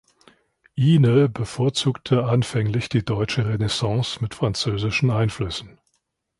[0.73, 5.79] Ihne bevorzugte anfänglich die deutsche Renaissance mit französischen Einflüssen.